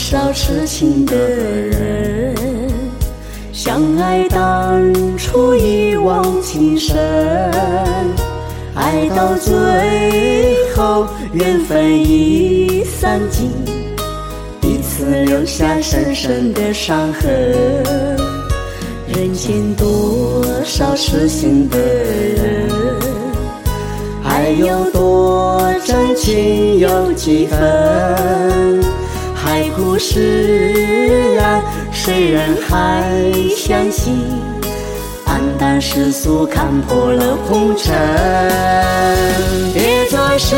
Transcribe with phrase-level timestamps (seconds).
[0.00, 2.34] 少痴情的人，
[3.52, 4.82] 相爱当
[5.18, 6.96] 初一往情深，
[8.74, 9.54] 爱到最
[10.74, 13.50] 后缘分已散尽，
[14.58, 17.30] 彼此留下深深的伤痕。
[19.06, 22.70] 人间多少痴心的人，
[24.24, 28.80] 爱有多真情有几分？
[29.82, 33.02] 故事啊，谁人还
[33.56, 34.14] 相信？
[35.26, 37.96] 黯淡世俗看破了红尘，
[39.72, 40.54] 别做世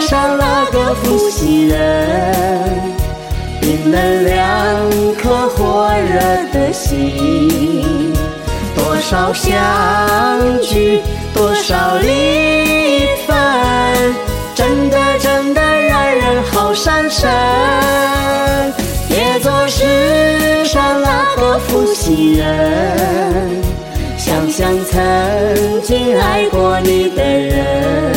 [0.00, 2.80] 上那个负心人，
[3.60, 4.34] 冰冷两
[5.16, 6.18] 颗火热
[6.50, 8.14] 的心，
[8.74, 9.52] 多少相
[10.62, 11.02] 聚，
[11.34, 13.36] 多少离分，
[14.54, 17.28] 真的真的让人好伤神。
[21.86, 23.62] 心人，
[24.16, 28.12] 想想曾经爱过你的人，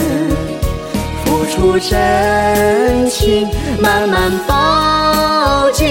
[1.23, 3.47] 付出真情，
[3.79, 5.87] 慢慢抱紧，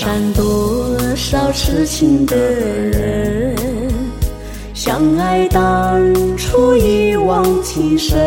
[0.00, 3.54] 上多少痴情的人，
[4.72, 6.00] 相爱当
[6.38, 8.18] 初一往情深，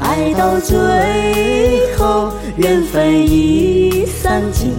[0.00, 0.76] 爱到最
[1.96, 4.72] 后缘分已散尽，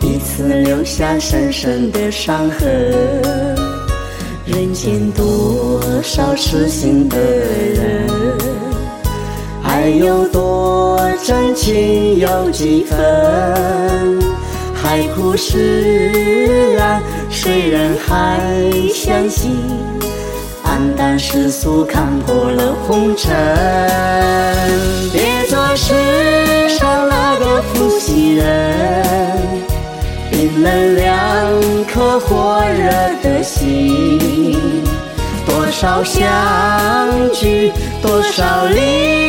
[0.00, 2.68] 彼此留下深深的伤痕。
[4.46, 8.08] 人间多少痴心的人。
[9.62, 13.97] 爱有多真情有几分？
[15.18, 18.40] 海枯石烂，谁人还
[18.94, 19.50] 相信？
[20.64, 23.34] 黯淡世俗看破了红尘，
[25.12, 29.42] 别做世上那个负心人，
[30.30, 32.88] 冰冷两颗火热
[33.20, 34.56] 的心，
[35.44, 36.28] 多少相
[37.32, 39.27] 聚，多少离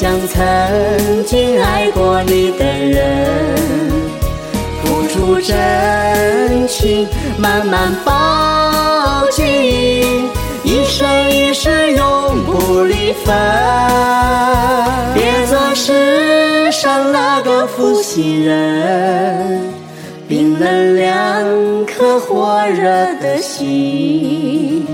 [0.00, 3.54] 像曾经爱过你的人，
[4.82, 7.06] 付出真情，
[7.36, 9.44] 慢慢抱紧，
[10.64, 13.36] 一生一世永不离分。
[15.12, 19.60] 别做世上那个负心人，
[20.26, 22.86] 冰冷两颗火热
[23.20, 24.86] 的心，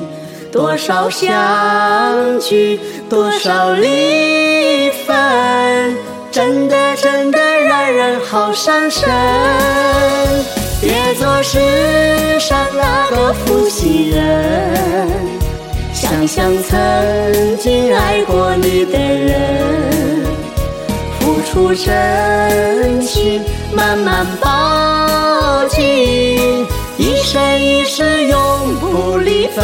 [0.56, 2.80] 多少相聚，
[3.10, 5.94] 多少离分，
[6.32, 9.06] 真的真的让人好伤神。
[10.80, 11.58] 别做世
[12.40, 15.10] 上那个负心人，
[15.92, 20.24] 想想曾经爱过你的人，
[21.20, 23.42] 付出真情，
[23.74, 29.62] 慢慢抱紧，一生一世永不离分。